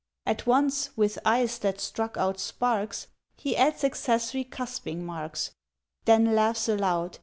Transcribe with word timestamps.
—At 0.25 0.47
once, 0.47 0.97
with 0.97 1.19
eyes 1.23 1.59
that 1.59 1.79
struck 1.79 2.17
out 2.17 2.39
sparks, 2.39 3.05
He 3.37 3.55
adds 3.55 3.83
accessory 3.83 4.43
cusping 4.43 5.05
marks, 5.05 5.51
Then 6.05 6.33
laughs 6.33 6.67
aloud. 6.67 7.19